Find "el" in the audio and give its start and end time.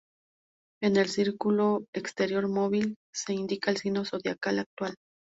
0.97-1.09, 3.69-3.77